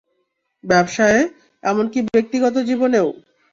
[0.63, 1.19] ব্যবসায়ে,
[1.63, 3.07] এমনকি ব্যক্তিগত জীবনেও।